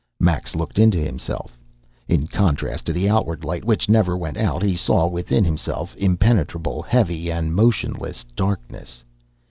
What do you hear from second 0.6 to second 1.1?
into